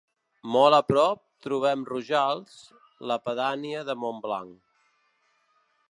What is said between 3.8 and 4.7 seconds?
de Montblanc.